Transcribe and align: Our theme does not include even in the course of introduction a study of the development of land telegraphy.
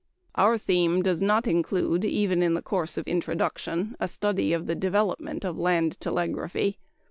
Our 0.33 0.57
theme 0.57 1.03
does 1.03 1.21
not 1.21 1.45
include 1.45 2.03
even 2.03 2.41
in 2.41 2.55
the 2.55 2.63
course 2.63 2.97
of 2.97 3.07
introduction 3.07 3.95
a 3.99 4.07
study 4.07 4.51
of 4.51 4.65
the 4.65 4.73
development 4.73 5.45
of 5.45 5.59
land 5.59 5.99
telegraphy. 5.99 6.79